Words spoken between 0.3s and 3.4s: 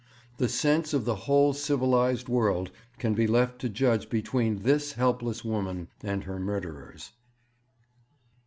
The sense of the whole civilized world can be